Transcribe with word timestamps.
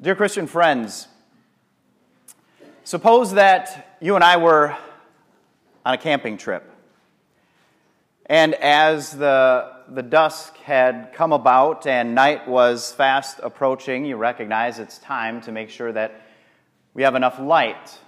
Dear 0.00 0.14
Christian 0.14 0.46
friends, 0.46 1.08
suppose 2.84 3.32
that 3.32 3.96
you 4.00 4.14
and 4.14 4.22
I 4.22 4.36
were 4.36 4.76
on 5.84 5.94
a 5.94 5.98
camping 5.98 6.36
trip. 6.36 6.70
And 8.26 8.54
as 8.54 9.10
the, 9.10 9.72
the 9.88 10.04
dusk 10.04 10.56
had 10.58 11.10
come 11.14 11.32
about 11.32 11.88
and 11.88 12.14
night 12.14 12.46
was 12.46 12.92
fast 12.92 13.40
approaching, 13.42 14.04
you 14.04 14.14
recognize 14.14 14.78
it's 14.78 14.98
time 14.98 15.40
to 15.40 15.50
make 15.50 15.68
sure 15.68 15.90
that 15.90 16.22
we 16.94 17.02
have 17.02 17.16
enough 17.16 17.40
light 17.40 17.98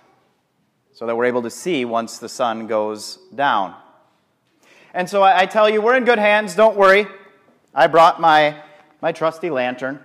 so 0.92 1.06
that 1.06 1.16
we're 1.16 1.24
able 1.24 1.42
to 1.42 1.50
see 1.50 1.84
once 1.84 2.18
the 2.18 2.28
sun 2.28 2.68
goes 2.68 3.18
down. 3.34 3.74
And 4.94 5.10
so 5.10 5.22
I, 5.22 5.40
I 5.40 5.46
tell 5.46 5.68
you, 5.68 5.82
we're 5.82 5.96
in 5.96 6.04
good 6.04 6.20
hands, 6.20 6.54
don't 6.54 6.76
worry. 6.76 7.08
I 7.74 7.88
brought 7.88 8.20
my, 8.20 8.62
my 9.02 9.10
trusty 9.10 9.50
lantern 9.50 10.04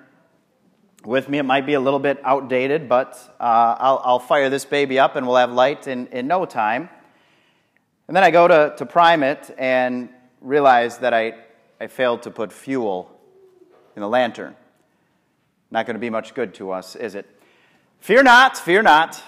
with 1.06 1.30
me. 1.30 1.38
It 1.38 1.44
might 1.44 1.66
be 1.66 1.74
a 1.74 1.80
little 1.80 2.00
bit 2.00 2.20
outdated, 2.24 2.90
but 2.90 3.18
uh, 3.40 3.76
I'll, 3.80 4.02
I'll, 4.04 4.20
fire 4.20 4.50
this 4.50 4.66
baby 4.66 5.00
up 5.00 5.16
and 5.16 5.28
we'll 5.28 5.38
have 5.38 5.52
light 5.52 5.88
in, 5.88 6.08
in 6.08 6.28
no 6.28 6.46
time. 6.46 6.90
And 8.08 8.16
then 8.16 8.24
I 8.24 8.32
go 8.32 8.48
to, 8.48 8.74
to 8.78 8.86
prime 8.86 9.24
it 9.24 9.54
and 9.58 10.10
realize 10.42 11.00
that 11.00 11.14
I, 11.14 11.34
I 11.80 11.88
failed 11.88 12.24
to 12.24 12.32
put 12.32 12.52
fuel 12.52 13.12
in 13.96 14.02
the 14.02 14.10
lantern. 14.10 14.56
Not 15.72 15.86
going 15.86 15.96
to 15.96 16.00
be 16.00 16.10
much 16.10 16.34
good 16.34 16.54
to 16.56 16.72
us, 16.72 16.96
is 16.96 17.16
it? 17.16 17.26
Fear 18.00 18.24
not, 18.24 18.58
fear 18.58 18.82
not. 18.82 19.22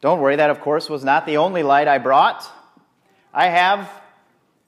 Don't 0.00 0.20
worry, 0.20 0.36
that 0.36 0.50
of 0.50 0.60
course 0.60 0.88
was 0.88 1.04
not 1.04 1.26
the 1.26 1.36
only 1.36 1.62
light 1.62 1.88
I 1.88 1.98
brought. 1.98 2.44
I 3.32 3.48
have 3.48 3.90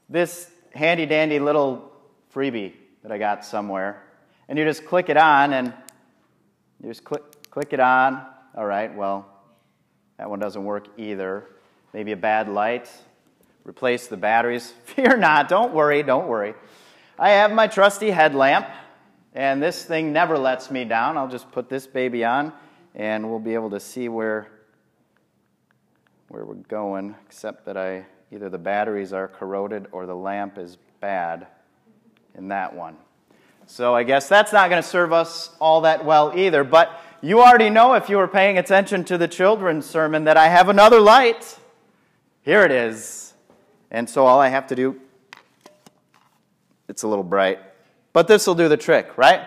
this 0.08 0.50
handy 0.74 1.06
dandy 1.06 1.38
little 1.38 1.92
freebie 2.34 2.72
that 3.02 3.12
I 3.12 3.18
got 3.18 3.44
somewhere. 3.44 4.02
And 4.48 4.58
you 4.58 4.64
just 4.64 4.84
click 4.84 5.08
it 5.08 5.16
on 5.16 5.52
and 5.52 5.72
you 6.84 6.90
just 6.90 7.02
click, 7.02 7.50
click 7.50 7.72
it 7.72 7.80
on. 7.80 8.26
All 8.54 8.66
right, 8.66 8.94
well, 8.94 9.26
that 10.18 10.28
one 10.28 10.38
doesn't 10.38 10.62
work 10.62 10.88
either. 10.98 11.46
Maybe 11.94 12.12
a 12.12 12.16
bad 12.16 12.46
light. 12.46 12.90
Replace 13.64 14.06
the 14.06 14.18
batteries. 14.18 14.74
Fear 14.84 15.16
not, 15.16 15.48
don't 15.48 15.72
worry, 15.72 16.02
don't 16.02 16.28
worry. 16.28 16.54
I 17.18 17.30
have 17.30 17.52
my 17.52 17.68
trusty 17.68 18.10
headlamp, 18.10 18.68
and 19.32 19.62
this 19.62 19.82
thing 19.82 20.12
never 20.12 20.36
lets 20.36 20.70
me 20.70 20.84
down. 20.84 21.16
I'll 21.16 21.28
just 21.28 21.50
put 21.52 21.70
this 21.70 21.86
baby 21.86 22.22
on, 22.22 22.52
and 22.94 23.30
we'll 23.30 23.38
be 23.38 23.54
able 23.54 23.70
to 23.70 23.80
see 23.80 24.10
where, 24.10 24.48
where 26.28 26.44
we're 26.44 26.54
going, 26.54 27.14
except 27.24 27.64
that 27.64 27.78
I 27.78 28.04
either 28.30 28.50
the 28.50 28.58
batteries 28.58 29.14
are 29.14 29.28
corroded 29.28 29.86
or 29.90 30.04
the 30.04 30.16
lamp 30.16 30.58
is 30.58 30.76
bad 31.00 31.46
in 32.34 32.48
that 32.48 32.74
one. 32.74 32.96
So 33.66 33.94
I 33.94 34.02
guess 34.02 34.28
that's 34.28 34.52
not 34.52 34.70
going 34.70 34.82
to 34.82 34.88
serve 34.88 35.12
us 35.12 35.50
all 35.60 35.82
that 35.82 36.04
well 36.04 36.32
either. 36.36 36.64
But 36.64 37.00
you 37.20 37.40
already 37.40 37.70
know, 37.70 37.94
if 37.94 38.08
you 38.08 38.18
were 38.18 38.28
paying 38.28 38.58
attention 38.58 39.04
to 39.04 39.16
the 39.16 39.28
children's 39.28 39.86
sermon, 39.86 40.24
that 40.24 40.36
I 40.36 40.48
have 40.48 40.68
another 40.68 41.00
light. 41.00 41.58
Here 42.42 42.62
it 42.62 42.70
is. 42.70 43.32
And 43.90 44.08
so 44.08 44.26
all 44.26 44.40
I 44.40 44.48
have 44.48 44.66
to 44.68 44.74
do, 44.74 45.00
it's 46.88 47.02
a 47.02 47.08
little 47.08 47.24
bright. 47.24 47.58
But 48.12 48.28
this 48.28 48.46
will 48.46 48.54
do 48.54 48.68
the 48.68 48.76
trick, 48.76 49.16
right? 49.16 49.42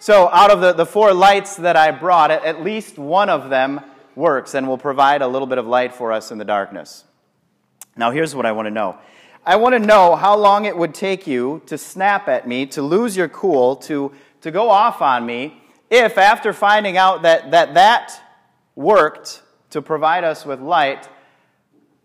So 0.00 0.28
out 0.28 0.50
of 0.50 0.60
the, 0.60 0.72
the 0.72 0.86
four 0.86 1.12
lights 1.12 1.56
that 1.56 1.76
I 1.76 1.90
brought, 1.90 2.30
at 2.30 2.62
least 2.62 2.98
one 2.98 3.28
of 3.28 3.50
them 3.50 3.80
works 4.14 4.54
and 4.54 4.66
will 4.66 4.78
provide 4.78 5.22
a 5.22 5.28
little 5.28 5.46
bit 5.46 5.58
of 5.58 5.66
light 5.66 5.94
for 5.94 6.12
us 6.12 6.30
in 6.30 6.38
the 6.38 6.44
darkness. 6.44 7.04
Now, 7.96 8.10
here's 8.10 8.34
what 8.34 8.46
I 8.46 8.52
want 8.52 8.66
to 8.66 8.70
know 8.70 8.98
I 9.48 9.56
want 9.56 9.72
to 9.72 9.78
know 9.78 10.14
how 10.14 10.36
long 10.36 10.66
it 10.66 10.76
would 10.76 10.94
take 10.94 11.26
you 11.26 11.62
to 11.68 11.78
snap 11.78 12.28
at 12.28 12.46
me, 12.46 12.66
to 12.66 12.82
lose 12.82 13.16
your 13.16 13.30
cool, 13.30 13.76
to, 13.76 14.12
to 14.42 14.50
go 14.50 14.68
off 14.68 15.00
on 15.00 15.24
me, 15.24 15.62
if 15.88 16.18
after 16.18 16.52
finding 16.52 16.98
out 16.98 17.22
that, 17.22 17.52
that 17.52 17.72
that 17.72 18.20
worked 18.76 19.40
to 19.70 19.80
provide 19.80 20.22
us 20.22 20.44
with 20.44 20.60
light, 20.60 21.08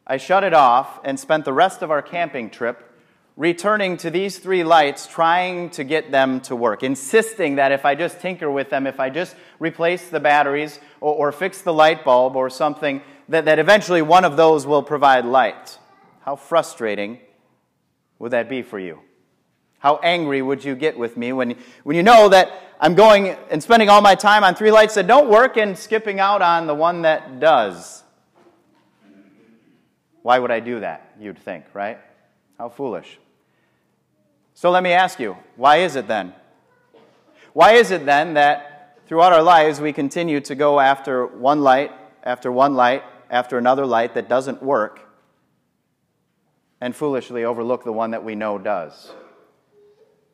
I 0.07 0.15
shut 0.15 0.45
it 0.45 0.53
off 0.53 1.01
and 1.03 1.19
spent 1.19 1.43
the 1.43 1.51
rest 1.51 1.81
of 1.81 1.91
our 1.91 2.01
camping 2.01 2.49
trip 2.49 2.89
returning 3.35 3.97
to 3.97 4.09
these 4.09 4.39
three 4.39 4.63
lights, 4.63 5.05
trying 5.05 5.69
to 5.71 5.83
get 5.83 6.11
them 6.11 6.39
to 6.39 6.55
work, 6.55 6.81
insisting 6.81 7.55
that 7.55 7.73
if 7.73 7.83
I 7.83 7.93
just 7.93 8.21
tinker 8.21 8.49
with 8.49 8.69
them, 8.69 8.87
if 8.87 9.01
I 9.01 9.09
just 9.09 9.35
replace 9.59 10.07
the 10.07 10.21
batteries 10.21 10.79
or, 11.01 11.13
or 11.13 11.31
fix 11.33 11.61
the 11.61 11.73
light 11.73 12.05
bulb 12.05 12.37
or 12.37 12.49
something, 12.49 13.01
that, 13.27 13.43
that 13.43 13.59
eventually 13.59 14.01
one 14.01 14.23
of 14.23 14.37
those 14.37 14.65
will 14.65 14.81
provide 14.81 15.25
light. 15.25 15.77
How 16.21 16.37
frustrating 16.37 17.19
would 18.23 18.31
that 18.31 18.47
be 18.47 18.61
for 18.61 18.79
you? 18.79 19.01
How 19.79 19.97
angry 19.97 20.41
would 20.41 20.63
you 20.63 20.75
get 20.75 20.97
with 20.97 21.17
me 21.17 21.33
when, 21.33 21.57
when 21.83 21.97
you 21.97 22.03
know 22.03 22.29
that 22.29 22.53
I'm 22.79 22.95
going 22.95 23.35
and 23.51 23.61
spending 23.61 23.89
all 23.89 23.99
my 23.99 24.15
time 24.15 24.45
on 24.45 24.55
three 24.55 24.71
lights 24.71 24.93
that 24.93 25.07
don't 25.07 25.29
work 25.29 25.57
and 25.57 25.77
skipping 25.77 26.21
out 26.21 26.41
on 26.41 26.65
the 26.65 26.73
one 26.73 27.01
that 27.01 27.41
does? 27.41 28.01
Why 30.21 30.39
would 30.39 30.51
I 30.51 30.61
do 30.61 30.79
that, 30.79 31.15
you'd 31.19 31.37
think, 31.37 31.65
right? 31.73 31.99
How 32.57 32.69
foolish. 32.69 33.19
So 34.53 34.71
let 34.71 34.83
me 34.83 34.93
ask 34.93 35.19
you, 35.19 35.35
why 35.57 35.79
is 35.79 35.97
it 35.97 36.07
then? 36.07 36.33
Why 37.51 37.73
is 37.73 37.91
it 37.91 38.05
then 38.05 38.35
that 38.35 38.99
throughout 39.05 39.33
our 39.33 39.43
lives 39.43 39.81
we 39.81 39.91
continue 39.91 40.39
to 40.39 40.55
go 40.55 40.79
after 40.79 41.25
one 41.27 41.61
light, 41.61 41.91
after 42.23 42.53
one 42.53 42.75
light, 42.75 43.03
after 43.29 43.57
another 43.57 43.85
light 43.85 44.13
that 44.13 44.29
doesn't 44.29 44.63
work, 44.63 45.02
and 46.83 46.93
foolishly 46.93 47.45
overlook 47.45 47.85
the 47.85 47.93
one 47.93 48.11
that 48.11 48.25
we 48.25 48.35
know 48.35 48.57
does. 48.57 49.09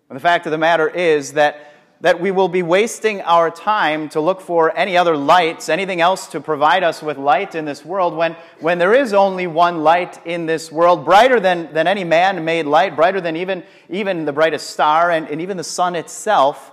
And 0.10 0.16
the 0.16 0.20
fact 0.20 0.48
of 0.48 0.52
the 0.52 0.58
matter 0.58 0.90
is 0.90 1.34
that, 1.34 1.72
that 2.02 2.20
we 2.20 2.32
will 2.32 2.48
be 2.48 2.64
wasting 2.64 3.22
our 3.22 3.52
time 3.52 4.10
to 4.10 4.20
look 4.20 4.42
for 4.42 4.76
any 4.76 4.98
other 4.98 5.16
lights, 5.16 5.70
anything 5.70 6.02
else 6.02 6.26
to 6.30 6.40
provide 6.40 6.84
us 6.84 7.04
with 7.04 7.20
light 7.20 7.54
in 7.54 7.66
this 7.66 7.86
world, 7.86 8.16
when, 8.16 8.36
when 8.62 8.80
there 8.80 8.96
is 8.96 9.14
only 9.14 9.46
one 9.46 9.84
light 9.84 10.26
in 10.26 10.48
this 10.48 10.72
world, 10.72 11.06
brighter 11.06 11.40
than, 11.40 11.72
than 11.72 11.86
any 11.86 12.04
man 12.04 12.44
made 12.44 12.66
light, 12.66 12.96
brighter 12.96 13.22
than 13.22 13.36
even, 13.36 13.64
even 13.88 14.26
the 14.26 14.34
brightest 14.34 14.72
star 14.72 15.12
and, 15.12 15.28
and 15.28 15.42
even 15.42 15.56
the 15.56 15.64
sun 15.64 15.96
itself, 15.96 16.72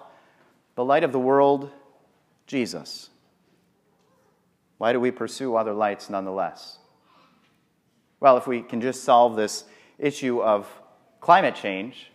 the 0.75 0.85
light 0.87 1.05
of 1.05 1.13
the 1.13 1.21
world, 1.21 1.71
Jesus. 2.47 3.11
Why 4.79 4.95
do 4.95 5.01
we 5.01 5.11
pursue 5.11 5.55
other 5.55 5.75
lights 5.75 6.09
nonetheless? 6.09 6.79
Well, 8.21 8.37
if 8.37 8.47
we 8.47 8.63
can 8.63 8.81
just 8.81 9.05
solve 9.05 9.37
this 9.37 9.65
issue 9.99 10.43
of 10.43 10.69
climate 11.21 11.55
change, 11.55 12.11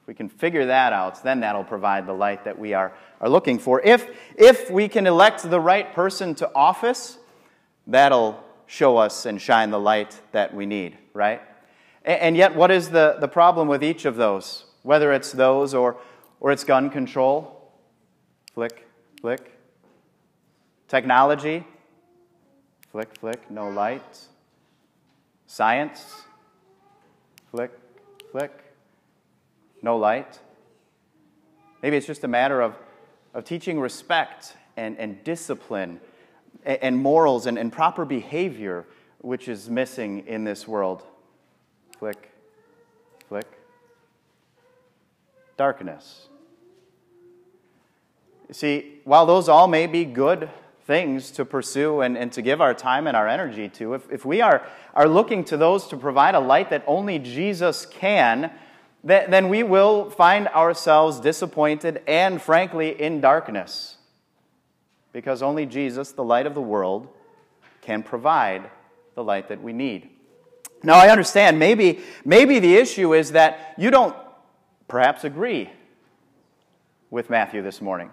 if 0.00 0.06
we 0.06 0.14
can 0.14 0.28
figure 0.28 0.66
that 0.66 0.92
out, 0.92 1.22
then 1.22 1.40
that'll 1.40 1.64
provide 1.64 2.06
the 2.06 2.12
light 2.12 2.44
that 2.44 2.58
we 2.58 2.74
are, 2.74 2.92
are 3.20 3.28
looking 3.28 3.58
for. 3.58 3.80
If, 3.82 4.08
if 4.36 4.70
we 4.70 4.88
can 4.88 5.06
elect 5.06 5.48
the 5.48 5.60
right 5.60 5.92
person 5.92 6.34
to 6.36 6.50
office, 6.54 7.18
that'll 7.86 8.42
show 8.66 8.96
us 8.96 9.26
and 9.26 9.40
shine 9.40 9.70
the 9.70 9.80
light 9.80 10.20
that 10.32 10.54
we 10.54 10.66
need, 10.66 10.96
right? 11.14 11.40
And, 12.04 12.20
and 12.20 12.36
yet, 12.36 12.54
what 12.54 12.70
is 12.70 12.90
the, 12.90 13.16
the 13.20 13.28
problem 13.28 13.68
with 13.68 13.82
each 13.82 14.04
of 14.04 14.16
those? 14.16 14.64
Whether 14.82 15.12
it's 15.12 15.32
those 15.32 15.74
or, 15.74 15.96
or 16.40 16.52
it's 16.52 16.64
gun 16.64 16.90
control, 16.90 17.72
flick, 18.54 18.86
flick. 19.20 19.52
Technology, 20.88 21.66
flick, 22.90 23.14
flick, 23.18 23.50
no 23.50 23.68
light. 23.68 24.27
Science, 25.50 26.24
flick, 27.50 27.70
flick, 28.30 28.52
no 29.80 29.96
light. 29.96 30.38
Maybe 31.82 31.96
it's 31.96 32.06
just 32.06 32.22
a 32.22 32.28
matter 32.28 32.60
of, 32.60 32.76
of 33.32 33.44
teaching 33.44 33.80
respect 33.80 34.54
and, 34.76 34.98
and 34.98 35.24
discipline 35.24 36.00
and, 36.66 36.78
and 36.82 36.98
morals 36.98 37.46
and, 37.46 37.58
and 37.58 37.72
proper 37.72 38.04
behavior, 38.04 38.84
which 39.22 39.48
is 39.48 39.70
missing 39.70 40.26
in 40.26 40.44
this 40.44 40.68
world. 40.68 41.02
Flick, 41.98 42.30
flick. 43.26 43.46
Darkness. 45.56 46.28
You 48.48 48.54
see, 48.54 49.00
while 49.04 49.24
those 49.24 49.48
all 49.48 49.66
may 49.66 49.86
be 49.86 50.04
good 50.04 50.50
things 50.88 51.30
to 51.32 51.44
pursue 51.44 52.00
and, 52.00 52.16
and 52.16 52.32
to 52.32 52.40
give 52.40 52.62
our 52.62 52.72
time 52.72 53.06
and 53.06 53.14
our 53.14 53.28
energy 53.28 53.68
to, 53.68 53.92
if, 53.92 54.10
if 54.10 54.24
we 54.24 54.40
are, 54.40 54.66
are 54.94 55.06
looking 55.06 55.44
to 55.44 55.56
those 55.58 55.86
to 55.86 55.98
provide 55.98 56.34
a 56.34 56.40
light 56.40 56.70
that 56.70 56.82
only 56.86 57.18
Jesus 57.18 57.84
can, 57.84 58.50
then, 59.04 59.30
then 59.30 59.50
we 59.50 59.62
will 59.62 60.08
find 60.08 60.48
ourselves 60.48 61.20
disappointed 61.20 62.00
and, 62.08 62.40
frankly, 62.40 62.98
in 63.00 63.20
darkness. 63.20 63.98
Because 65.12 65.42
only 65.42 65.66
Jesus, 65.66 66.12
the 66.12 66.24
light 66.24 66.46
of 66.46 66.54
the 66.54 66.62
world, 66.62 67.08
can 67.82 68.02
provide 68.02 68.70
the 69.14 69.22
light 69.22 69.50
that 69.50 69.62
we 69.62 69.74
need. 69.74 70.08
Now, 70.82 70.94
I 70.94 71.10
understand 71.10 71.58
maybe, 71.58 72.00
maybe 72.24 72.60
the 72.60 72.76
issue 72.76 73.12
is 73.12 73.32
that 73.32 73.74
you 73.76 73.90
don't 73.90 74.16
perhaps 74.88 75.24
agree 75.24 75.70
with 77.10 77.28
Matthew 77.28 77.60
this 77.60 77.82
morning. 77.82 78.10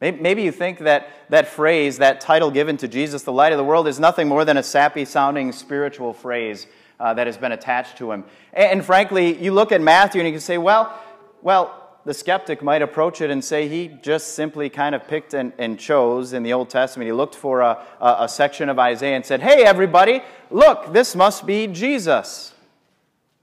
Maybe 0.00 0.42
you 0.42 0.52
think 0.52 0.78
that 0.80 1.08
that 1.28 1.48
phrase, 1.48 1.98
that 1.98 2.20
title 2.20 2.52
given 2.52 2.76
to 2.76 2.88
Jesus, 2.88 3.24
the 3.24 3.32
light 3.32 3.52
of 3.52 3.58
the 3.58 3.64
world, 3.64 3.88
is 3.88 3.98
nothing 3.98 4.28
more 4.28 4.44
than 4.44 4.56
a 4.56 4.62
sappy 4.62 5.04
sounding 5.04 5.50
spiritual 5.50 6.12
phrase 6.12 6.68
uh, 7.00 7.14
that 7.14 7.26
has 7.26 7.36
been 7.36 7.50
attached 7.50 7.98
to 7.98 8.12
him. 8.12 8.24
And, 8.52 8.72
and, 8.72 8.84
frankly, 8.84 9.42
you 9.42 9.52
look 9.52 9.72
at 9.72 9.80
Matthew 9.80 10.20
and 10.20 10.28
you 10.28 10.32
can 10.32 10.40
say, 10.40 10.56
well, 10.56 10.96
well, 11.42 11.98
the 12.04 12.14
skeptic 12.14 12.62
might 12.62 12.80
approach 12.80 13.20
it 13.20 13.30
and 13.30 13.44
say 13.44 13.68
he 13.68 13.88
just 14.00 14.34
simply 14.34 14.70
kind 14.70 14.94
of 14.94 15.06
picked 15.08 15.34
and, 15.34 15.52
and 15.58 15.78
chose 15.78 16.32
in 16.32 16.44
the 16.44 16.52
Old 16.52 16.70
Testament. 16.70 17.06
He 17.06 17.12
looked 17.12 17.34
for 17.34 17.60
a, 17.60 17.84
a, 18.00 18.16
a 18.20 18.28
section 18.28 18.68
of 18.68 18.78
Isaiah 18.78 19.16
and 19.16 19.26
said, 19.26 19.42
Hey, 19.42 19.64
everybody, 19.64 20.22
look, 20.50 20.92
this 20.92 21.16
must 21.16 21.44
be 21.44 21.66
Jesus. 21.66 22.54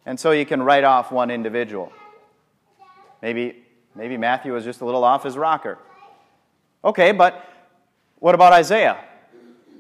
And 0.06 0.20
so 0.20 0.32
you 0.32 0.46
can 0.46 0.64
write 0.64 0.84
off 0.84 1.12
one 1.12 1.32
individual. 1.32 1.92
Maybe, 3.22 3.64
maybe 3.94 4.18
Matthew 4.18 4.54
was 4.54 4.64
just 4.64 4.82
a 4.82 4.86
little 4.86 5.04
off 5.04 5.24
his 5.24 5.38
rocker. 5.38 5.78
Okay, 6.86 7.12
but 7.12 7.44
what 8.20 8.36
about 8.36 8.54
Isaiah? 8.54 9.04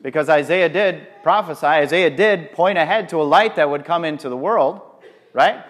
Because 0.02 0.28
Isaiah 0.28 0.70
did 0.70 1.08
prophesy, 1.24 1.66
Isaiah 1.66 2.10
did 2.10 2.52
point 2.52 2.78
ahead 2.78 3.10
to 3.10 3.22
a 3.22 3.24
light 3.24 3.56
that 3.58 3.70
would 3.70 3.86
come 3.86 4.04
into 4.04 4.28
the 4.28 4.38
world, 4.38 4.82
right? 5.32 5.64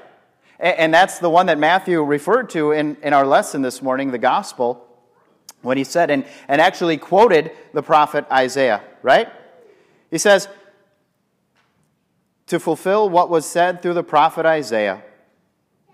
And 0.60 0.94
that's 0.94 1.20
the 1.20 1.30
one 1.30 1.48
that 1.48 1.60
Matthew 1.60 2.02
referred 2.02 2.50
to 2.52 2.72
in, 2.72 2.96
in 3.04 3.14
our 3.14 3.26
lesson 3.26 3.62
this 3.62 3.82
morning, 3.82 4.12
the 4.12 4.18
gospel, 4.18 4.88
when 5.62 5.78
he 5.78 5.84
said, 5.84 6.10
and, 6.10 6.26
and 6.48 6.62
actually 6.62 6.98
quoted 6.98 7.52
the 7.74 7.84
prophet 7.84 8.26
Isaiah, 8.32 8.82
right? 9.02 9.28
He 10.10 10.18
says, 10.18 10.48
to 12.48 12.60
fulfill 12.60 13.10
what 13.10 13.30
was 13.30 13.46
said 13.46 13.82
through 13.82 13.96
the 13.96 14.04
prophet 14.04 14.46
Isaiah 14.46 15.04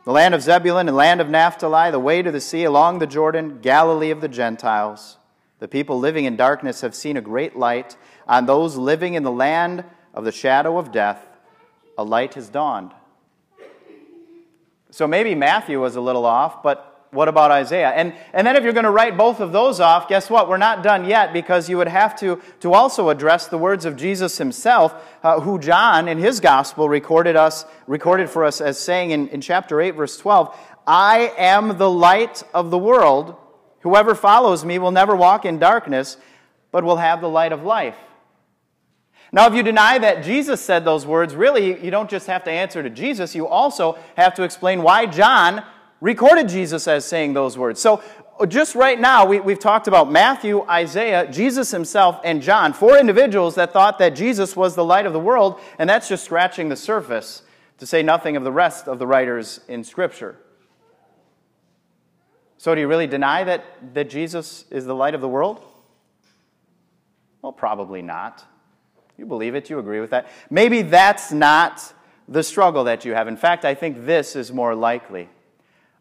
the 0.04 0.12
land 0.12 0.34
of 0.34 0.42
Zebulun 0.42 0.88
and 0.88 0.98
land 0.98 1.22
of 1.22 1.30
Naphtali, 1.30 1.92
the 1.92 2.00
way 2.00 2.24
to 2.24 2.32
the 2.32 2.42
sea 2.42 2.64
along 2.64 3.00
the 3.00 3.08
Jordan, 3.08 3.60
Galilee 3.62 4.10
of 4.10 4.20
the 4.20 4.28
Gentiles. 4.28 5.18
The 5.62 5.68
people 5.68 6.00
living 6.00 6.26
in 6.26 6.36
darkness 6.38 6.82
have 6.82 6.96
seen 6.96 7.18
a 7.18 7.22
great 7.22 7.56
light. 7.56 7.96
On 8.28 8.48
those 8.48 8.78
living 8.78 9.14
in 9.14 9.22
the 9.22 9.32
land 9.32 9.86
of 10.12 10.26
the 10.26 10.32
shadow 10.32 10.80
of 10.80 10.92
death, 10.92 11.24
a 12.00 12.04
light 12.04 12.34
has 12.34 12.50
dawned. 12.50 12.92
So 14.90 15.08
maybe 15.08 15.36
Matthew 15.36 15.80
was 15.80 15.96
a 15.96 16.02
little 16.02 16.26
off, 16.26 16.64
but 16.64 17.06
what 17.12 17.28
about 17.28 17.52
Isaiah? 17.52 17.92
And, 17.92 18.16
and 18.34 18.48
then 18.48 18.56
if 18.56 18.64
you're 18.64 18.74
going 18.74 18.86
to 18.86 18.90
write 18.90 19.18
both 19.18 19.40
of 19.40 19.52
those 19.52 19.80
off, 19.80 20.08
guess 20.10 20.32
what? 20.32 20.50
We're 20.50 20.58
not 20.58 20.82
done 20.82 21.06
yet 21.06 21.32
because 21.32 21.70
you 21.70 21.78
would 21.78 21.88
have 21.88 22.18
to, 22.22 22.42
to 22.62 22.74
also 22.74 23.10
address 23.10 23.46
the 23.48 23.60
words 23.60 23.86
of 23.86 23.96
Jesus 23.96 24.40
himself, 24.40 24.96
uh, 25.22 25.42
who 25.42 25.60
John 25.60 26.08
in 26.08 26.18
his 26.18 26.40
gospel 26.40 26.90
recorded, 26.90 27.36
us, 27.36 27.66
recorded 27.86 28.32
for 28.32 28.46
us 28.46 28.62
as 28.62 28.80
saying 28.80 29.12
in, 29.12 29.28
in 29.28 29.42
chapter 29.42 29.80
8, 29.80 29.92
verse 29.92 30.18
12, 30.18 30.58
I 30.88 31.34
am 31.38 31.78
the 31.78 31.90
light 31.90 32.42
of 32.52 32.72
the 32.72 32.80
world. 32.80 33.36
Whoever 33.82 34.16
follows 34.16 34.64
me 34.64 34.80
will 34.80 34.92
never 34.92 35.16
walk 35.16 35.46
in 35.46 35.60
darkness, 35.60 36.18
but 36.72 36.84
will 36.84 36.98
have 36.98 37.22
the 37.22 37.30
light 37.30 37.52
of 37.52 37.64
life. 37.64 37.98
Now, 39.34 39.48
if 39.48 39.54
you 39.54 39.64
deny 39.64 39.98
that 39.98 40.24
Jesus 40.24 40.60
said 40.60 40.84
those 40.84 41.06
words, 41.06 41.36
really, 41.36 41.84
you 41.84 41.90
don't 41.90 42.10
just 42.10 42.28
have 42.28 42.44
to 42.44 42.52
answer 42.52 42.84
to 42.84 42.90
Jesus, 42.90 43.34
you 43.34 43.48
also 43.48 43.98
have 44.18 44.34
to 44.36 44.44
explain 44.44 44.84
why 44.84 45.06
John 45.06 45.64
recorded 46.02 46.50
Jesus 46.50 46.88
as 46.88 47.06
saying 47.06 47.34
those 47.34 47.58
words. 47.58 47.80
So, 47.80 48.04
just 48.48 48.74
right 48.74 49.00
now, 49.00 49.26
we, 49.26 49.38
have 49.38 49.60
talked 49.60 49.88
about 49.88 50.12
Matthew, 50.12 50.64
Isaiah, 50.64 51.32
Jesus 51.32 51.70
himself, 51.70 52.20
and 52.24 52.42
John, 52.42 52.74
four 52.74 52.98
individuals 52.98 53.56
that 53.56 53.72
thought 53.72 54.00
that 54.00 54.16
Jesus 54.16 54.56
was 54.56 54.74
the 54.74 54.84
light 54.84 55.06
of 55.06 55.14
the 55.14 55.20
world, 55.20 55.60
and 55.78 55.90
that's 55.90 56.10
just 56.10 56.26
scratching 56.26 56.70
the 56.70 56.76
surface, 56.76 57.44
to 57.78 57.86
say 57.86 58.02
nothing 58.02 58.36
of 58.36 58.44
the 58.44 58.52
rest 58.52 58.88
of 58.88 59.00
the 59.00 59.06
writers 59.06 59.62
in 59.68 59.84
Scripture. 59.84 60.38
So, 62.62 62.76
do 62.76 62.82
you 62.82 62.88
really 62.88 63.08
deny 63.08 63.44
that, 63.46 63.66
that 63.96 64.08
Jesus 64.08 64.66
is 64.70 64.86
the 64.86 64.94
light 64.94 65.16
of 65.16 65.22
the 65.22 65.28
world? 65.28 65.66
Well, 67.42 67.52
probably 67.52 68.04
not. 68.04 68.46
You 69.18 69.26
believe 69.26 69.56
it, 69.56 69.68
you 69.72 69.80
agree 69.80 70.00
with 70.00 70.12
that. 70.12 70.28
Maybe 70.52 70.84
that's 70.84 71.32
not 71.32 71.92
the 72.28 72.44
struggle 72.44 72.84
that 72.84 73.04
you 73.04 73.16
have. 73.16 73.28
In 73.28 73.36
fact, 73.36 73.66
I 73.66 73.74
think 73.74 74.06
this 74.06 74.36
is 74.36 74.52
more 74.54 74.76
likely. 74.76 75.28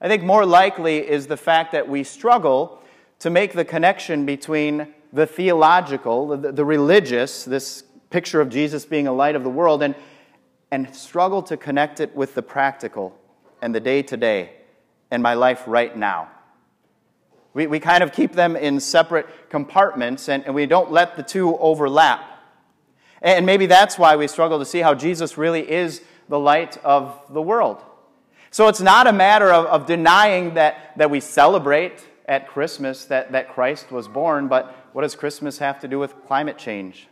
I 0.03 0.09
think 0.09 0.23
more 0.23 0.45
likely 0.45 0.99
is 0.99 1.29
the 1.29 1.37
fact 1.39 1.73
that 1.73 1.89
we 1.89 2.05
struggle 2.05 2.83
to 3.21 3.31
make 3.31 3.55
the 3.55 3.65
connection 3.65 4.27
between 4.27 4.93
the 5.15 5.27
theological, 5.27 6.37
the, 6.37 6.53
the 6.53 6.65
religious, 6.67 7.43
this 7.43 7.85
picture 8.11 8.43
of 8.43 8.51
Jesus 8.51 8.85
being 8.85 9.07
a 9.07 9.15
light 9.15 9.35
of 9.35 9.45
the 9.45 9.49
world, 9.49 9.83
and, 9.83 9.95
and 10.71 10.95
struggle 10.95 11.43
to 11.45 11.57
connect 11.57 12.01
it 12.01 12.15
with 12.15 12.35
the 12.35 12.43
practical 12.43 13.17
and 13.63 13.75
the 13.75 13.81
day 13.81 14.03
to 14.03 14.19
day 14.19 14.57
and 15.11 15.23
my 15.23 15.33
life 15.33 15.63
right 15.67 15.97
now. 15.97 16.29
We, 17.53 17.67
we 17.67 17.81
kind 17.81 18.03
of 18.03 18.13
keep 18.13 18.33
them 18.33 18.57
in 18.57 18.81
separate 18.81 19.51
compartments 19.51 20.29
and, 20.29 20.45
and 20.45 20.55
we 20.55 20.67
don't 20.67 20.93
let 20.93 21.17
the 21.17 21.23
two 21.23 21.57
overlap. 21.59 22.25
And 23.23 23.45
maybe 23.45 23.67
that's 23.67 23.99
why 23.99 24.17
we 24.17 24.29
struggle 24.29 24.59
to 24.61 24.65
see 24.65 24.79
how 24.79 24.95
Jesus 24.95 25.37
really 25.37 25.69
is 25.71 26.03
the 26.29 26.39
light 26.39 26.79
of 26.85 27.21
the 27.31 27.43
world. 27.43 27.83
So 28.51 28.69
it's 28.69 28.81
not 28.81 29.07
a 29.07 29.13
matter 29.13 29.53
of, 29.53 29.67
of 29.67 29.87
denying 29.87 30.55
that, 30.55 30.93
that 30.97 31.11
we 31.11 31.21
celebrate 31.21 32.07
at 32.27 32.49
Christmas 32.49 33.05
that, 33.07 33.33
that 33.33 33.49
Christ 33.49 33.91
was 33.91 34.09
born, 34.09 34.49
but 34.49 34.75
what 34.93 35.03
does 35.03 35.15
Christmas 35.15 35.59
have 35.59 35.81
to 35.81 35.89
do 35.89 35.99
with 35.99 36.15
climate 36.27 36.59
change? 36.59 37.09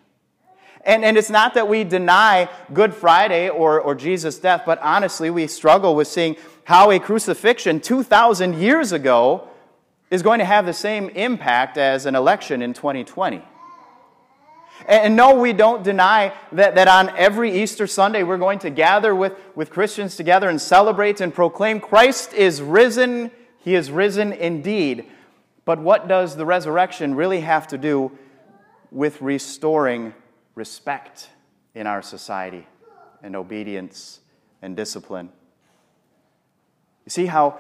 And, 0.85 1.05
and 1.05 1.17
it's 1.19 1.31
not 1.31 1.55
that 1.55 1.69
we 1.69 1.85
deny 1.85 2.49
Good 2.73 2.95
Friday 2.95 3.49
or, 3.49 3.81
or 3.81 3.95
Jesus' 3.95 4.39
death, 4.39 4.63
but 4.65 4.81
honestly, 4.81 5.29
we 5.31 5.47
struggle 5.47 5.95
with 5.95 6.09
seeing 6.09 6.37
how 6.65 6.91
a 6.91 6.99
crucifixion 6.99 7.81
2,000 7.81 8.55
years 8.55 8.93
ago 8.93 9.49
is 10.11 10.23
going 10.23 10.39
to 10.39 10.45
have 10.45 10.67
the 10.67 10.73
same 10.73 11.09
impact 11.11 11.77
as 11.77 12.07
an 12.07 12.15
election 12.15 12.63
in 12.63 12.73
2020. 12.73 13.43
And 14.87 15.17
no, 15.17 15.35
we 15.35 15.53
don't 15.53 15.83
deny 15.83 16.33
that, 16.53 16.77
that 16.77 16.89
on 16.89 17.11
every 17.17 17.63
Easter 17.63 17.87
Sunday 17.87 18.23
we're 18.23 18.39
going 18.39 18.61
to 18.61 18.71
gather 18.71 19.15
with, 19.15 19.35
with 19.55 19.71
Christians 19.71 20.17
together 20.17 20.49
and 20.49 20.61
celebrate 20.61 21.21
and 21.21 21.35
proclaim 21.35 21.81
Christ 21.81 22.33
is 22.33 22.63
risen. 22.63 23.31
He 23.59 23.75
is 23.75 23.91
risen 23.91 24.33
indeed. 24.33 25.07
But 25.65 25.81
what 25.81 26.09
does 26.09 26.37
the 26.37 26.47
resurrection 26.47 27.15
really 27.15 27.41
have 27.41 27.67
to 27.69 27.79
do 27.79 28.17
with 28.91 29.21
restoring 29.21 30.15
respect 30.55 31.29
in 31.75 31.87
our 31.87 32.01
society 32.01 32.67
and 33.23 33.37
obedience 33.37 34.21
and 34.63 34.77
discipline? 34.77 35.31
You 37.05 37.11
see 37.11 37.27
how 37.27 37.59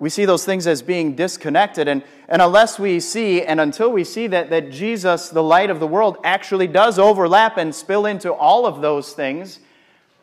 we 0.00 0.10
see 0.10 0.24
those 0.24 0.44
things 0.44 0.66
as 0.66 0.80
being 0.80 1.14
disconnected. 1.14 1.88
And, 1.88 2.04
and 2.28 2.40
unless 2.40 2.78
we 2.78 3.00
see, 3.00 3.42
and 3.42 3.60
until 3.60 3.90
we 3.90 4.04
see 4.04 4.26
that, 4.28 4.50
that 4.50 4.70
Jesus, 4.70 5.28
the 5.28 5.42
light 5.42 5.70
of 5.70 5.80
the 5.80 5.86
world, 5.86 6.18
actually 6.22 6.68
does 6.68 6.98
overlap 6.98 7.56
and 7.56 7.74
spill 7.74 8.06
into 8.06 8.32
all 8.32 8.66
of 8.66 8.80
those 8.80 9.12
things, 9.12 9.60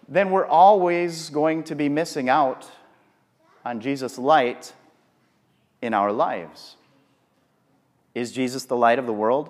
then 0.08 0.32
we're 0.32 0.46
always 0.46 1.30
going 1.30 1.64
to 1.64 1.76
be 1.76 1.90
missing 1.90 2.30
out 2.30 2.70
on 3.66 3.82
Jesus' 3.82 4.18
light 4.18 4.74
in 5.82 5.94
our 5.94 6.12
lives. 6.12 6.78
Is 8.14 8.32
Jesus 8.32 8.66
the 8.66 8.78
light 8.78 9.00
of 9.00 9.06
the 9.06 9.14
world? 9.14 9.50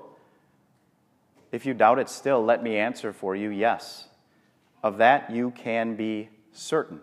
If 1.52 1.66
you 1.66 1.74
doubt 1.74 2.00
it 2.00 2.10
still, 2.10 2.44
let 2.44 2.64
me 2.64 2.78
answer 2.78 3.14
for 3.14 3.36
you 3.36 3.50
yes. 3.50 4.08
Of 4.82 4.98
that 4.98 5.30
you 5.30 5.52
can 5.52 5.96
be 5.96 6.30
certain. 6.52 7.02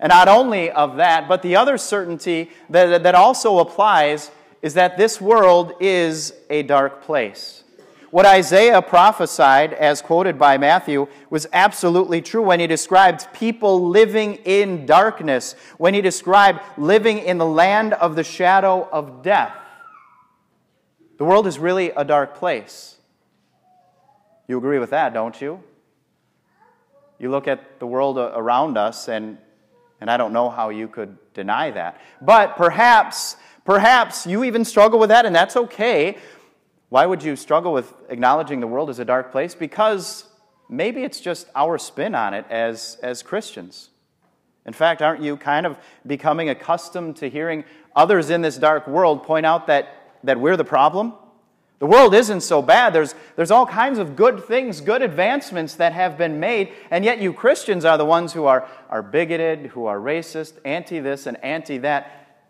And 0.00 0.10
not 0.10 0.28
only 0.28 0.70
of 0.70 0.96
that, 0.96 1.28
but 1.28 1.42
the 1.42 1.56
other 1.56 1.76
certainty 1.78 2.50
that, 2.70 3.02
that 3.02 3.14
also 3.14 3.58
applies 3.58 4.30
is 4.62 4.74
that 4.74 4.96
this 4.96 5.20
world 5.20 5.74
is 5.78 6.32
a 6.48 6.62
dark 6.62 7.02
place. 7.02 7.62
What 8.10 8.26
Isaiah 8.26 8.82
prophesied, 8.82 9.72
as 9.72 10.02
quoted 10.02 10.36
by 10.36 10.58
Matthew, 10.58 11.06
was 11.28 11.46
absolutely 11.52 12.20
true 12.20 12.42
when 12.42 12.58
he 12.58 12.66
described 12.66 13.32
people 13.32 13.88
living 13.88 14.34
in 14.44 14.84
darkness, 14.84 15.54
when 15.78 15.94
he 15.94 16.00
described 16.00 16.60
living 16.76 17.18
in 17.18 17.38
the 17.38 17.46
land 17.46 17.92
of 17.92 18.16
the 18.16 18.24
shadow 18.24 18.88
of 18.90 19.22
death. 19.22 19.54
The 21.18 21.24
world 21.24 21.46
is 21.46 21.58
really 21.58 21.90
a 21.90 22.04
dark 22.04 22.34
place. 22.34 22.96
You 24.48 24.58
agree 24.58 24.80
with 24.80 24.90
that, 24.90 25.14
don't 25.14 25.40
you? 25.40 25.62
You 27.20 27.30
look 27.30 27.46
at 27.46 27.78
the 27.78 27.86
world 27.86 28.18
around 28.18 28.76
us, 28.76 29.06
and 29.06 29.38
and 30.00 30.10
I 30.10 30.16
don't 30.16 30.32
know 30.32 30.50
how 30.50 30.70
you 30.70 30.88
could 30.88 31.16
deny 31.34 31.70
that. 31.70 32.00
But 32.20 32.56
perhaps, 32.56 33.36
perhaps 33.64 34.26
you 34.26 34.44
even 34.44 34.64
struggle 34.64 34.98
with 34.98 35.10
that, 35.10 35.26
and 35.26 35.34
that's 35.34 35.56
okay. 35.56 36.18
Why 36.88 37.06
would 37.06 37.22
you 37.22 37.36
struggle 37.36 37.72
with 37.72 37.92
acknowledging 38.08 38.60
the 38.60 38.66
world 38.66 38.90
as 38.90 38.98
a 38.98 39.04
dark 39.04 39.30
place? 39.30 39.54
Because 39.54 40.24
maybe 40.68 41.04
it's 41.04 41.20
just 41.20 41.48
our 41.54 41.78
spin 41.78 42.14
on 42.14 42.34
it 42.34 42.44
as, 42.50 42.98
as 43.02 43.22
Christians. 43.22 43.90
In 44.66 44.72
fact, 44.72 45.02
aren't 45.02 45.22
you 45.22 45.36
kind 45.36 45.66
of 45.66 45.78
becoming 46.06 46.48
accustomed 46.48 47.16
to 47.16 47.30
hearing 47.30 47.64
others 47.94 48.30
in 48.30 48.42
this 48.42 48.56
dark 48.56 48.86
world 48.86 49.22
point 49.22 49.46
out 49.46 49.66
that, 49.68 49.94
that 50.24 50.38
we're 50.38 50.56
the 50.56 50.64
problem? 50.64 51.14
The 51.80 51.86
world 51.86 52.14
isn't 52.14 52.42
so 52.42 52.60
bad. 52.60 52.92
There's, 52.92 53.14
there's 53.36 53.50
all 53.50 53.64
kinds 53.64 53.98
of 53.98 54.14
good 54.14 54.44
things, 54.44 54.82
good 54.82 55.00
advancements 55.00 55.74
that 55.76 55.94
have 55.94 56.18
been 56.18 56.38
made, 56.38 56.72
and 56.90 57.06
yet 57.06 57.20
you 57.20 57.32
Christians 57.32 57.86
are 57.86 57.96
the 57.96 58.04
ones 58.04 58.34
who 58.34 58.44
are, 58.44 58.68
are 58.90 59.02
bigoted, 59.02 59.68
who 59.68 59.86
are 59.86 59.98
racist, 59.98 60.58
anti 60.66 61.00
this 61.00 61.26
and 61.26 61.42
anti 61.42 61.78
that. 61.78 62.44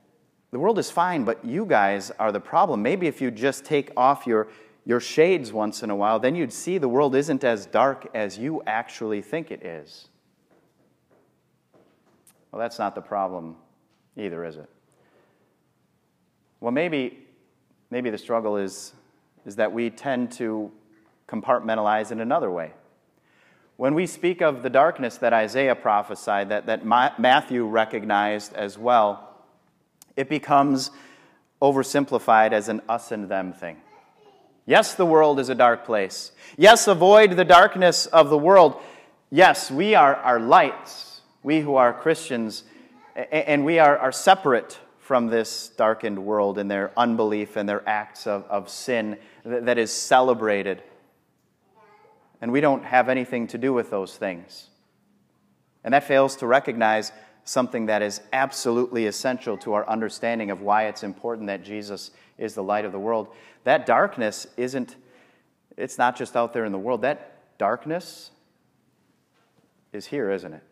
The 0.50 0.58
world 0.58 0.80
is 0.80 0.90
fine, 0.90 1.24
but 1.24 1.44
you 1.44 1.64
guys 1.64 2.10
are 2.18 2.32
the 2.32 2.40
problem. 2.40 2.82
Maybe 2.82 3.06
if 3.06 3.20
you 3.20 3.30
just 3.30 3.64
take 3.64 3.92
off 3.96 4.26
your, 4.26 4.48
your 4.84 4.98
shades 4.98 5.52
once 5.52 5.84
in 5.84 5.90
a 5.90 5.96
while, 5.96 6.18
then 6.18 6.34
you'd 6.34 6.52
see 6.52 6.78
the 6.78 6.88
world 6.88 7.14
isn't 7.14 7.44
as 7.44 7.66
dark 7.66 8.08
as 8.14 8.36
you 8.36 8.64
actually 8.66 9.22
think 9.22 9.52
it 9.52 9.64
is. 9.64 10.08
Well, 12.50 12.58
that's 12.58 12.80
not 12.80 12.96
the 12.96 13.00
problem 13.00 13.54
either, 14.16 14.44
is 14.44 14.56
it? 14.56 14.68
Well, 16.58 16.72
maybe, 16.72 17.20
maybe 17.92 18.10
the 18.10 18.18
struggle 18.18 18.56
is, 18.56 18.92
is 19.46 19.56
that 19.56 19.72
we 19.72 19.90
tend 19.90 20.32
to 20.32 20.70
compartmentalize 21.28 22.10
in 22.10 22.20
another 22.20 22.50
way. 22.50 22.72
When 23.76 23.94
we 23.94 24.06
speak 24.06 24.42
of 24.42 24.62
the 24.62 24.70
darkness 24.70 25.16
that 25.18 25.32
Isaiah 25.32 25.74
prophesied, 25.74 26.50
that, 26.50 26.66
that 26.66 26.84
Matthew 26.84 27.64
recognized 27.64 28.52
as 28.52 28.76
well, 28.76 29.36
it 30.16 30.28
becomes 30.28 30.90
oversimplified 31.62 32.52
as 32.52 32.68
an 32.68 32.82
us 32.88 33.10
and 33.10 33.28
them 33.28 33.52
thing. 33.52 33.78
Yes, 34.66 34.94
the 34.94 35.06
world 35.06 35.40
is 35.40 35.48
a 35.48 35.54
dark 35.54 35.86
place. 35.86 36.32
Yes, 36.56 36.86
avoid 36.88 37.32
the 37.32 37.44
darkness 37.44 38.06
of 38.06 38.28
the 38.28 38.38
world. 38.38 38.80
Yes, 39.30 39.70
we 39.70 39.94
are, 39.94 40.14
are 40.16 40.38
lights, 40.38 41.22
we 41.42 41.60
who 41.60 41.76
are 41.76 41.92
Christians, 41.92 42.64
and 43.32 43.64
we 43.64 43.78
are, 43.78 43.96
are 43.96 44.12
separate 44.12 44.78
from 45.10 45.26
this 45.26 45.70
darkened 45.70 46.24
world 46.24 46.56
in 46.56 46.68
their 46.68 46.92
unbelief 46.96 47.56
and 47.56 47.68
their 47.68 47.82
acts 47.84 48.28
of, 48.28 48.44
of 48.44 48.68
sin 48.70 49.18
that 49.44 49.76
is 49.76 49.90
celebrated. 49.90 50.84
And 52.40 52.52
we 52.52 52.60
don't 52.60 52.84
have 52.84 53.08
anything 53.08 53.48
to 53.48 53.58
do 53.58 53.72
with 53.72 53.90
those 53.90 54.16
things. 54.16 54.68
And 55.82 55.92
that 55.94 56.04
fails 56.04 56.36
to 56.36 56.46
recognize 56.46 57.10
something 57.42 57.86
that 57.86 58.02
is 58.02 58.20
absolutely 58.32 59.06
essential 59.06 59.56
to 59.56 59.72
our 59.72 59.84
understanding 59.88 60.52
of 60.52 60.60
why 60.60 60.84
it's 60.84 61.02
important 61.02 61.48
that 61.48 61.64
Jesus 61.64 62.12
is 62.38 62.54
the 62.54 62.62
light 62.62 62.84
of 62.84 62.92
the 62.92 63.00
world. 63.00 63.34
That 63.64 63.86
darkness 63.86 64.46
isn't, 64.56 64.94
it's 65.76 65.98
not 65.98 66.14
just 66.14 66.36
out 66.36 66.52
there 66.52 66.64
in 66.64 66.70
the 66.70 66.78
world. 66.78 67.02
That 67.02 67.58
darkness 67.58 68.30
is 69.92 70.06
here, 70.06 70.30
isn't 70.30 70.52
it? 70.52 70.62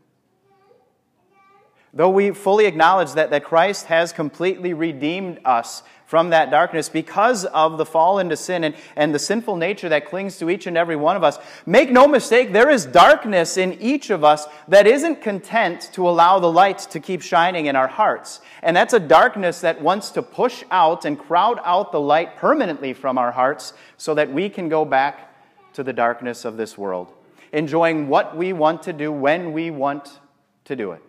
Though 1.95 2.11
we 2.11 2.33
fully 2.33 2.67
acknowledge 2.67 3.13
that, 3.13 3.31
that 3.31 3.45
Christ 3.45 3.87
has 3.87 4.13
completely 4.13 4.75
redeemed 4.75 5.41
us 5.45 5.83
from 6.09 6.31
that 6.31 6.51
darkness 6.51 6.89
because 6.89 7.45
of 7.45 7.77
the 7.77 7.85
fall 7.85 8.19
into 8.19 8.35
sin 8.35 8.65
and, 8.65 8.75
and 8.97 9.15
the 9.15 9.19
sinful 9.19 9.57
nature 9.57 9.91
that 9.91 10.07
clings 10.07 10.39
to 10.39 10.49
each 10.49 10.67
and 10.67 10.77
every 10.77 10.97
one 10.97 11.17
of 11.17 11.23
us, 11.23 11.39
make 11.67 11.91
no 11.91 12.09
mistake, 12.09 12.51
there 12.51 12.71
is 12.71 12.87
darkness 12.87 13.59
in 13.59 13.75
each 13.75 14.09
of 14.09 14.25
us 14.25 14.47
that 14.69 14.87
isn't 14.87 15.21
content 15.21 15.91
to 15.93 16.09
allow 16.09 16.39
the 16.39 16.51
light 16.51 16.79
to 16.79 16.99
keep 16.99 17.21
shining 17.21 17.67
in 17.67 17.77
our 17.77 17.89
hearts. 17.89 18.41
And 18.63 18.75
that's 18.75 18.95
a 18.95 19.01
darkness 19.01 19.61
that 19.61 19.83
wants 19.83 20.11
to 20.13 20.23
push 20.23 20.65
out 20.71 21.05
and 21.05 21.19
crowd 21.19 21.61
out 21.63 21.93
the 21.93 22.01
light 22.01 22.37
permanently 22.37 22.95
from 22.95 23.19
our 23.19 23.33
hearts 23.33 23.75
so 23.99 24.15
that 24.15 24.33
we 24.33 24.49
can 24.49 24.71
go 24.71 24.87
back 24.87 25.35
to 25.75 25.83
the 25.83 25.93
darkness 25.93 26.47
of 26.47 26.57
this 26.57 26.79
world, 26.79 27.13
enjoying 27.53 28.09
what 28.09 28.35
we 28.35 28.55
want 28.55 28.83
to 28.85 28.95
do 28.95 29.13
when 29.13 29.53
we 29.53 29.71
want 29.71 30.21
to 30.65 30.75
do 30.75 30.93
it. 30.93 31.03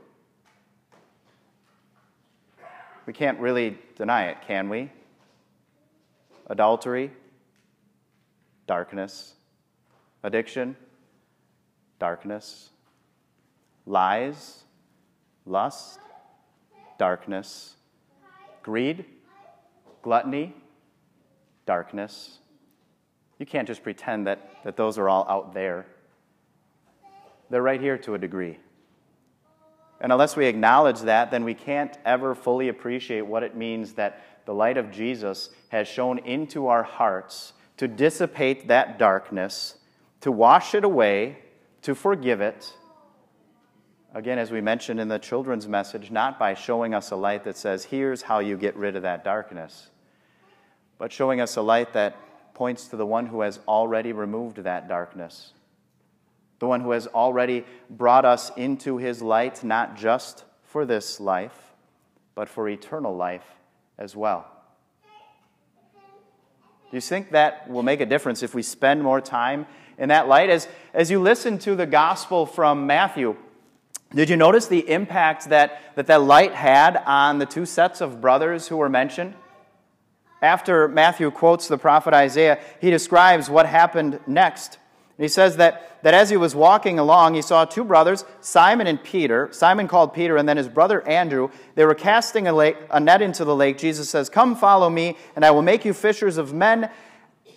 We 3.09 3.13
can't 3.13 3.39
really 3.39 3.75
deny 3.95 4.25
it, 4.25 4.37
can 4.45 4.69
we? 4.69 4.91
Adultery, 6.45 7.09
darkness. 8.67 9.33
Addiction, 10.21 10.75
darkness. 11.97 12.69
Lies, 13.87 14.63
lust, 15.47 15.99
darkness. 16.99 17.77
Greed, 18.61 19.05
gluttony, 20.03 20.53
darkness. 21.65 22.37
You 23.39 23.47
can't 23.47 23.67
just 23.67 23.81
pretend 23.81 24.27
that, 24.27 24.51
that 24.63 24.77
those 24.77 24.99
are 24.99 25.09
all 25.09 25.25
out 25.27 25.55
there. 25.55 25.87
They're 27.49 27.63
right 27.63 27.81
here 27.81 27.97
to 27.97 28.13
a 28.13 28.19
degree. 28.19 28.59
And 30.01 30.11
unless 30.11 30.35
we 30.35 30.45
acknowledge 30.45 31.01
that, 31.01 31.31
then 31.31 31.43
we 31.43 31.53
can't 31.53 31.97
ever 32.05 32.33
fully 32.33 32.69
appreciate 32.69 33.21
what 33.21 33.43
it 33.43 33.55
means 33.55 33.93
that 33.93 34.23
the 34.45 34.53
light 34.53 34.77
of 34.77 34.91
Jesus 34.91 35.49
has 35.69 35.87
shone 35.87 36.19
into 36.19 36.67
our 36.67 36.83
hearts 36.83 37.53
to 37.77 37.87
dissipate 37.87 38.67
that 38.69 38.97
darkness, 38.97 39.75
to 40.21 40.31
wash 40.31 40.73
it 40.73 40.83
away, 40.83 41.39
to 41.81 41.93
forgive 41.95 42.41
it. 42.41 42.73
Again, 44.13 44.39
as 44.39 44.51
we 44.51 44.61
mentioned 44.61 44.99
in 44.99 45.07
the 45.07 45.19
children's 45.19 45.67
message, 45.67 46.09
not 46.09 46.39
by 46.39 46.53
showing 46.53 46.93
us 46.93 47.11
a 47.11 47.15
light 47.15 47.43
that 47.43 47.57
says, 47.57 47.83
here's 47.85 48.23
how 48.23 48.39
you 48.39 48.57
get 48.57 48.75
rid 48.75 48.95
of 48.95 49.03
that 49.03 49.23
darkness, 49.23 49.89
but 50.97 51.11
showing 51.11 51.41
us 51.41 51.57
a 51.57 51.61
light 51.61 51.93
that 51.93 52.15
points 52.53 52.87
to 52.87 52.95
the 52.95 53.05
one 53.05 53.27
who 53.27 53.41
has 53.41 53.59
already 53.67 54.11
removed 54.11 54.57
that 54.57 54.87
darkness 54.87 55.53
the 56.59 56.67
one 56.67 56.81
who 56.81 56.91
has 56.91 57.07
already 57.07 57.65
brought 57.89 58.25
us 58.25 58.51
into 58.55 58.97
his 58.97 59.21
light, 59.21 59.63
not 59.63 59.95
just 59.97 60.43
for 60.63 60.85
this 60.85 61.19
life, 61.19 61.73
but 62.35 62.47
for 62.47 62.69
eternal 62.69 63.15
life 63.15 63.45
as 63.97 64.15
well. 64.15 64.45
Do 66.91 66.97
you 66.97 67.01
think 67.01 67.31
that 67.31 67.69
will 67.69 67.83
make 67.83 68.01
a 68.01 68.05
difference 68.05 68.41
if 68.41 68.55
we 68.55 68.63
spend 68.63 69.03
more 69.03 69.21
time 69.21 69.67
in 69.97 70.09
that 70.09 70.27
light? 70.27 70.49
As, 70.49 70.67
as 70.93 71.11
you 71.11 71.19
listen 71.19 71.59
to 71.59 71.75
the 71.75 71.85
gospel 71.85 72.45
from 72.45 72.87
Matthew, 72.87 73.35
did 74.13 74.29
you 74.29 74.37
notice 74.37 74.65
the 74.65 74.89
impact 74.89 75.49
that, 75.49 75.95
that 75.95 76.07
that 76.07 76.23
light 76.23 76.53
had 76.53 76.97
on 77.05 77.37
the 77.37 77.45
two 77.45 77.65
sets 77.65 78.01
of 78.01 78.21
brothers 78.21 78.67
who 78.67 78.77
were 78.77 78.89
mentioned? 78.89 79.35
After 80.41 80.87
Matthew 80.87 81.29
quotes 81.29 81.67
the 81.67 81.77
prophet 81.77 82.13
Isaiah, 82.13 82.59
he 82.81 82.89
describes 82.89 83.49
what 83.49 83.67
happened 83.67 84.19
next. 84.25 84.79
And 85.19 85.25
he 85.25 85.27
says 85.27 85.57
that, 85.57 86.01
that 86.03 86.13
as 86.13 86.29
he 86.29 86.37
was 86.37 86.55
walking 86.55 86.97
along, 86.97 87.33
he 87.33 87.41
saw 87.41 87.65
two 87.65 87.83
brothers, 87.83 88.23
Simon 88.39 88.87
and 88.87 89.03
Peter. 89.03 89.49
Simon 89.51 89.85
called 89.85 90.13
Peter, 90.13 90.37
and 90.37 90.47
then 90.47 90.55
his 90.55 90.69
brother 90.69 91.05
Andrew. 91.05 91.49
They 91.75 91.83
were 91.83 91.93
casting 91.93 92.47
a, 92.47 92.53
lake, 92.53 92.77
a 92.89 93.01
net 93.01 93.21
into 93.21 93.43
the 93.43 93.53
lake. 93.53 93.77
Jesus 93.77 94.09
says, 94.09 94.29
Come 94.29 94.55
follow 94.55 94.89
me, 94.89 95.17
and 95.35 95.43
I 95.43 95.51
will 95.51 95.61
make 95.61 95.83
you 95.83 95.91
fishers 95.91 96.37
of 96.37 96.53
men. 96.53 96.89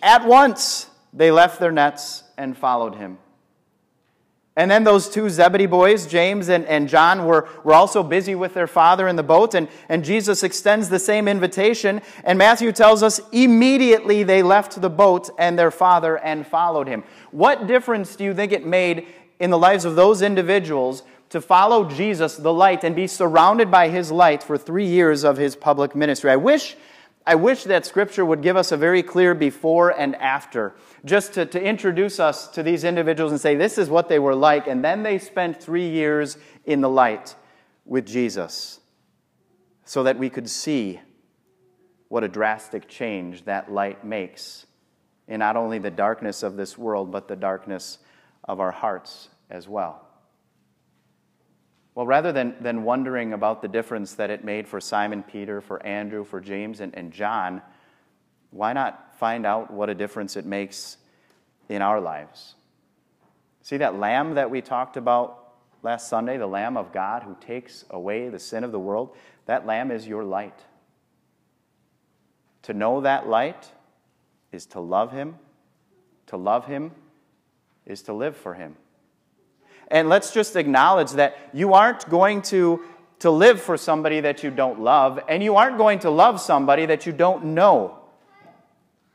At 0.01 0.25
once 0.25 0.89
they 1.13 1.31
left 1.31 1.61
their 1.61 1.71
nets 1.71 2.25
and 2.37 2.57
followed 2.57 2.95
him. 2.95 3.17
And 4.55 4.69
then 4.69 4.83
those 4.83 5.09
two 5.09 5.29
Zebedee 5.29 5.65
boys, 5.65 6.05
James 6.05 6.47
and, 6.47 6.65
and 6.65 6.87
John, 6.87 7.25
were, 7.25 7.49
were 7.63 7.73
also 7.73 8.03
busy 8.03 8.35
with 8.35 8.53
their 8.53 8.67
father 8.67 9.07
in 9.07 9.15
the 9.15 9.23
boat, 9.23 9.55
and, 9.55 9.67
and 9.89 10.05
Jesus 10.05 10.43
extends 10.43 10.89
the 10.89 10.99
same 10.99 11.27
invitation. 11.27 12.01
And 12.23 12.37
Matthew 12.37 12.71
tells 12.71 13.01
us 13.01 13.19
immediately 13.31 14.21
they 14.21 14.43
left 14.43 14.79
the 14.79 14.91
boat 14.91 15.31
and 15.39 15.57
their 15.57 15.71
father 15.71 16.19
and 16.19 16.45
followed 16.45 16.87
him. 16.87 17.03
What 17.31 17.65
difference 17.65 18.15
do 18.15 18.23
you 18.23 18.35
think 18.35 18.51
it 18.51 18.63
made 18.63 19.07
in 19.39 19.49
the 19.49 19.57
lives 19.57 19.85
of 19.85 19.95
those 19.95 20.21
individuals 20.21 21.01
to 21.29 21.41
follow 21.41 21.89
Jesus, 21.89 22.37
the 22.37 22.53
light, 22.53 22.83
and 22.83 22.95
be 22.95 23.07
surrounded 23.07 23.71
by 23.71 23.89
his 23.89 24.11
light 24.11 24.43
for 24.43 24.55
three 24.55 24.85
years 24.85 25.23
of 25.23 25.37
his 25.37 25.55
public 25.55 25.95
ministry? 25.95 26.29
I 26.29 26.35
wish 26.35 26.75
I 27.25 27.35
wish 27.35 27.63
that 27.63 27.85
Scripture 27.85 28.25
would 28.25 28.41
give 28.41 28.57
us 28.57 28.71
a 28.71 28.77
very 28.77 29.01
clear 29.01 29.33
before 29.33 29.89
and 29.89 30.15
after, 30.17 30.75
just 31.05 31.33
to, 31.33 31.45
to 31.45 31.61
introduce 31.61 32.19
us 32.19 32.47
to 32.49 32.63
these 32.63 32.83
individuals 32.83 33.31
and 33.31 33.39
say, 33.39 33.55
this 33.55 33.77
is 33.77 33.89
what 33.89 34.09
they 34.09 34.19
were 34.19 34.35
like. 34.35 34.67
And 34.67 34.83
then 34.83 35.03
they 35.03 35.17
spent 35.19 35.61
three 35.61 35.89
years 35.89 36.37
in 36.65 36.81
the 36.81 36.89
light 36.89 37.35
with 37.85 38.05
Jesus 38.05 38.81
so 39.85 40.03
that 40.03 40.17
we 40.17 40.29
could 40.29 40.49
see 40.49 40.99
what 42.09 42.23
a 42.23 42.27
drastic 42.27 42.87
change 42.87 43.45
that 43.45 43.71
light 43.71 44.05
makes 44.05 44.65
in 45.27 45.39
not 45.39 45.55
only 45.55 45.79
the 45.79 45.91
darkness 45.91 46.43
of 46.43 46.57
this 46.57 46.77
world, 46.77 47.09
but 47.09 47.27
the 47.27 47.35
darkness 47.35 47.99
of 48.43 48.59
our 48.59 48.71
hearts 48.71 49.29
as 49.49 49.67
well. 49.67 50.02
Well, 51.95 52.07
rather 52.07 52.31
than, 52.31 52.55
than 52.59 52.83
wondering 52.83 53.33
about 53.33 53.61
the 53.61 53.67
difference 53.67 54.15
that 54.15 54.29
it 54.29 54.43
made 54.43 54.67
for 54.67 54.81
Simon 54.81 55.21
Peter, 55.21 55.61
for 55.61 55.83
Andrew, 55.85 56.23
for 56.23 56.41
James, 56.41 56.79
and, 56.79 56.95
and 56.95 57.11
John, 57.11 57.61
why 58.49 58.73
not 58.73 59.17
find 59.19 59.45
out 59.45 59.71
what 59.71 59.89
a 59.89 59.95
difference 59.95 60.35
it 60.35 60.45
makes 60.45 60.97
in 61.69 61.81
our 61.81 62.01
lives? 62.01 62.55
See 63.61 63.77
that 63.77 63.99
lamb 63.99 64.35
that 64.35 64.49
we 64.49 64.61
talked 64.61 64.97
about 64.97 65.43
last 65.83 66.07
Sunday, 66.07 66.37
the 66.37 66.47
Lamb 66.47 66.77
of 66.77 66.91
God 66.91 67.23
who 67.23 67.37
takes 67.39 67.85
away 67.89 68.29
the 68.29 68.39
sin 68.39 68.63
of 68.63 68.71
the 68.71 68.79
world? 68.79 69.15
That 69.45 69.65
lamb 69.65 69.91
is 69.91 70.07
your 70.07 70.23
light. 70.23 70.59
To 72.63 72.73
know 72.73 73.01
that 73.01 73.27
light 73.27 73.71
is 74.51 74.65
to 74.67 74.79
love 74.79 75.11
him. 75.11 75.35
To 76.27 76.37
love 76.37 76.65
him 76.65 76.91
is 77.85 78.01
to 78.03 78.13
live 78.13 78.35
for 78.35 78.53
him. 78.53 78.77
And 79.89 80.09
let's 80.09 80.31
just 80.31 80.55
acknowledge 80.55 81.11
that 81.11 81.37
you 81.53 81.73
aren't 81.73 82.09
going 82.09 82.41
to, 82.43 82.81
to 83.19 83.29
live 83.29 83.61
for 83.61 83.77
somebody 83.77 84.21
that 84.21 84.43
you 84.43 84.51
don't 84.51 84.79
love, 84.79 85.19
and 85.27 85.43
you 85.43 85.55
aren't 85.55 85.77
going 85.77 85.99
to 85.99 86.09
love 86.09 86.39
somebody 86.41 86.85
that 86.85 87.05
you 87.05 87.11
don't 87.11 87.45
know. 87.45 87.99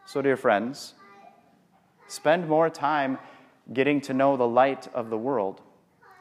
So, 0.06 0.22
dear 0.22 0.36
friends, 0.36 0.94
spend 2.06 2.48
more 2.48 2.70
time 2.70 3.18
getting 3.72 4.00
to 4.02 4.14
know 4.14 4.36
the 4.36 4.46
light 4.46 4.88
of 4.94 5.10
the 5.10 5.18
world, 5.18 5.60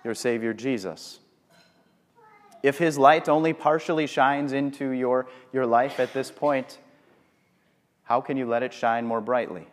your 0.04 0.14
Savior 0.14 0.54
Jesus. 0.54 1.20
If 2.64 2.78
His 2.78 2.98
light 2.98 3.30
only 3.30 3.54
partially 3.54 4.08
shines 4.08 4.52
into 4.52 4.90
your, 4.90 5.28
your 5.54 5.66
life 5.66 6.00
at 6.00 6.14
this 6.14 6.32
point, 6.32 6.80
how 8.04 8.22
can 8.22 8.38
you 8.38 8.46
let 8.46 8.64
it 8.64 8.74
shine 8.74 9.06
more 9.06 9.22
brightly? 9.22 9.68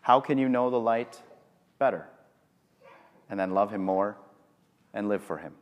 How 0.00 0.20
can 0.20 0.38
you 0.38 0.48
know 0.48 0.70
the 0.70 0.80
light 0.80 1.20
better? 1.78 2.08
And 3.30 3.38
then 3.38 3.52
love 3.52 3.70
Him 3.70 3.82
more 3.82 4.16
and 4.92 5.08
live 5.08 5.22
for 5.22 5.38
Him. 5.38 5.54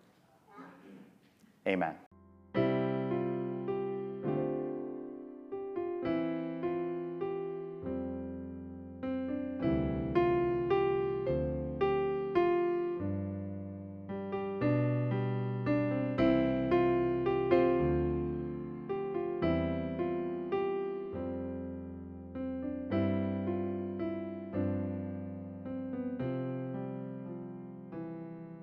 Amen. 1.67 1.95